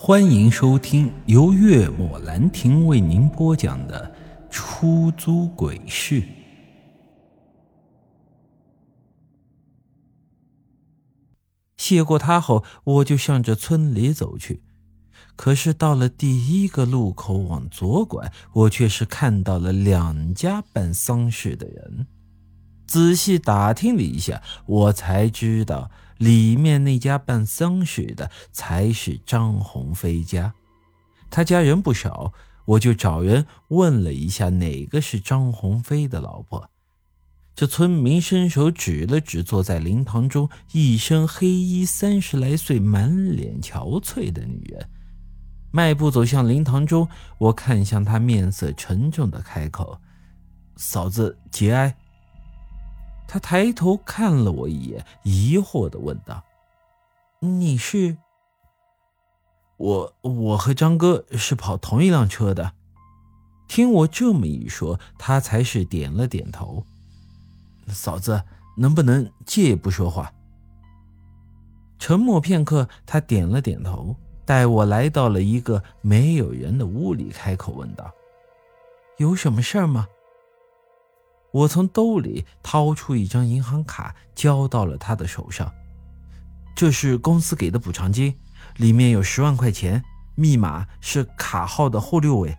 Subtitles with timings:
[0.00, 4.14] 欢迎收听由月末兰亭为您播讲的
[4.48, 6.22] 《出租鬼市》。
[11.76, 14.62] 谢过他后，我就向着村里走去。
[15.34, 22.06] 可是到了第一个路口，往左拐，我却是看到了两家办丧事的人。
[22.86, 25.90] 仔细打听了一下，我才知道。
[26.18, 30.52] 里面那家办丧事的才是张鸿飞家，
[31.30, 32.32] 他家人不少，
[32.64, 36.68] 我就找人问了一下哪个是张鸿飞的老婆。
[37.54, 44.88] 这村民伸手指了指坐在灵堂中一身黑衣、三十来岁、满脸憔悴的女人，
[45.72, 47.08] 迈步走向灵堂中。
[47.38, 50.00] 我看向他，面色沉重的开口
[50.76, 51.96] ：“嫂子节哀。”
[53.28, 56.42] 他抬头看了我一眼，疑惑的问道
[57.38, 58.16] ：“你是？
[59.76, 62.72] 我我和张哥是跑同一辆车的。”
[63.68, 66.86] 听我这么一说，他才是点了点头。
[67.88, 68.42] 嫂子，
[68.78, 70.32] 能不能借不说话？
[71.98, 78.10] 沉默片刻，他点了点头，带我来到了一个没有人的屋里，开口问道
[79.18, 80.08] ：“有什么事儿吗？”
[81.52, 85.72] 我从兜里掏出一张银行卡，交到了他的手上。
[86.76, 88.34] 这是公司给的补偿金，
[88.76, 90.02] 里面有十万块钱，
[90.34, 92.56] 密码是卡号的后六位。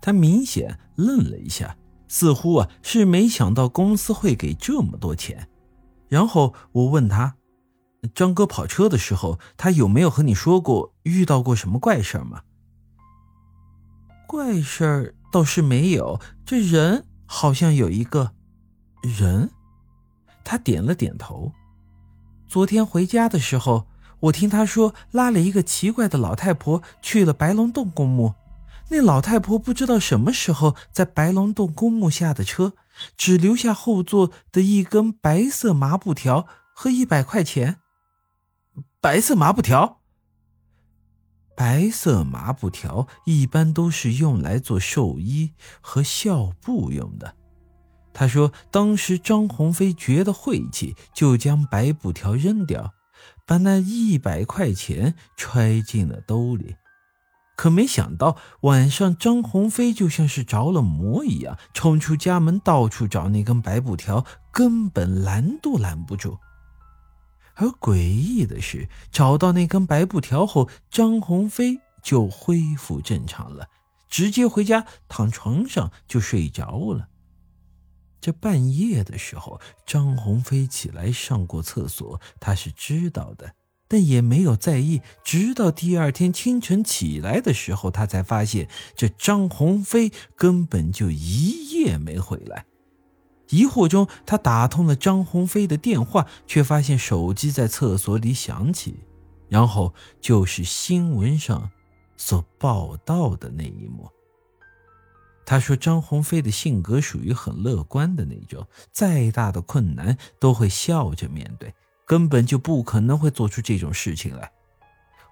[0.00, 1.76] 他明显愣了一下，
[2.08, 5.48] 似乎啊是没想到公司会给这么多钱。
[6.08, 7.36] 然后我问他
[8.14, 12.42] ：“张哥跑车的时候，他有没有和你说过遇到过什么怪事吗？”
[14.26, 17.04] 怪事儿倒是没有，这人。
[17.32, 18.32] 好像有一个
[19.02, 19.50] 人，
[20.42, 21.52] 他点了点头。
[22.48, 23.86] 昨天回家的时候，
[24.18, 28.34] 我听他说拉了一个奇怪的老太婆去了白龙洞公墓。
[28.88, 32.72] 那老太婆不知道什么时候在白龙洞公墓下的车，
[33.16, 37.76] 只留下后座的一根白色麻布条和一百块钱。
[39.00, 39.99] 白色麻布条。
[41.60, 47.34] 白色麻布条一般都是用来做寿衣和孝布用的。
[48.14, 52.94] 他说，当时张鸿飞觉得晦气，就将白布条扔掉，
[53.46, 56.76] 把那一百块钱揣进了兜里。
[57.58, 66.38] 可没想到，晚上张鸿飞就像是着了魔一样，冲出家门，到处找那根白布条，根本拦都拦不住。
[67.60, 73.68] 而诡异的是，找到那根白布条后，张鸿飞就恢复正常了，
[74.08, 77.08] 直接回家躺床上就睡着了。
[78.18, 83.54] 这半夜的时候，张鸿飞起来上过厕所，他是知道的，
[83.86, 85.02] 但也没有在意。
[85.22, 92.64] 直到第二天清晨起来的时候，他才发现这张鸿飞根本就一夜没回来。
[93.50, 99.04] 疑惑中，他打通了张鸿飞的电话，却发现手机在厕所里响起，
[99.48, 101.70] 然后就是新闻上
[102.16, 104.08] 所报道的那一幕。
[105.44, 111.74] 他说：“张鸿飞的性格属于很乐观的那种，再大的困难都会笑着面对，
[112.06, 114.52] 根本就不可能会做出这种事情来。”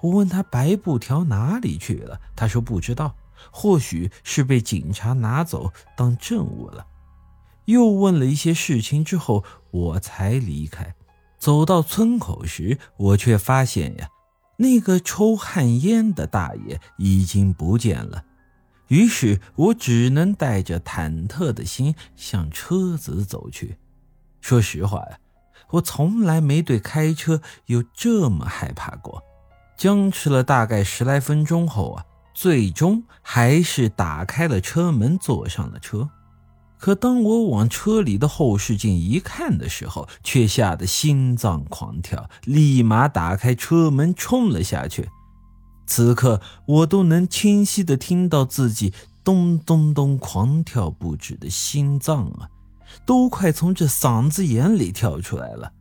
[0.00, 3.14] 我问他白布条哪里去了，他说不知道，
[3.50, 6.86] 或许是被警察拿走当证物了。
[7.66, 10.94] 又问了一些事情之后，我才离开。
[11.38, 14.08] 走到村口时，我却发现呀，
[14.56, 18.24] 那个抽旱烟的大爷已经不见了。
[18.88, 23.76] 于是我只能带着忐忑的心向车子走去。
[24.40, 25.18] 说实话呀，
[25.70, 29.22] 我从来没对开车有这么害怕过。
[29.76, 36.08] 僵持了大概十来分钟后啊，最终还是打开了车门，坐上了车。
[36.78, 45.08] 可当我往车里的后视镜一看的时候，却吓得心脏狂跳，立马打开车门冲了下去。
[45.86, 48.92] 此刻我都能清晰的听到自己
[49.22, 52.50] 咚咚咚狂跳不止的心脏啊，
[53.06, 55.72] 都快从这嗓子眼里跳出来了。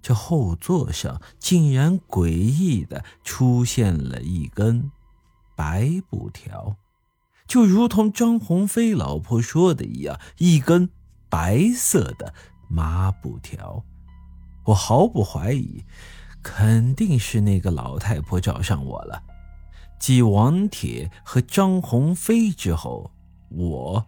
[0.00, 4.90] 这后座上竟然诡异的出现了一根
[5.56, 6.76] 白布条。
[7.46, 10.90] 就如同张鸿飞老婆说的一样，一根
[11.28, 12.34] 白色的
[12.68, 13.84] 麻布条。
[14.64, 15.84] 我毫不怀疑，
[16.42, 19.22] 肯定是那个老太婆找上我了。
[19.98, 23.10] 继王铁和张鸿飞之后，
[23.48, 24.04] 我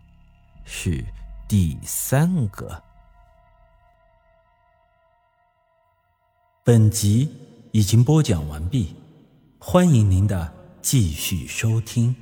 [0.64, 1.04] 是
[1.48, 2.82] 第三个。
[6.64, 7.30] 本集
[7.72, 8.94] 已经播讲完毕，
[9.58, 10.52] 欢迎您的
[10.82, 12.14] 继续收听。